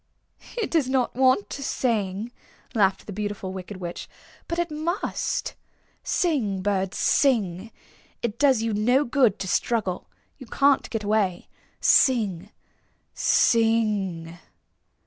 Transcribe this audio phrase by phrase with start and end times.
[0.57, 2.31] "It does not want to sing,"
[2.73, 4.09] laughed the Beautiful Wicked Witch;
[4.47, 5.53] "but it must.
[6.03, 7.71] Sing, bird, sing!
[8.23, 10.09] It does you no good to struggle.
[10.39, 11.49] You can't get away.
[11.79, 12.49] Sing,
[13.13, 14.39] sing!"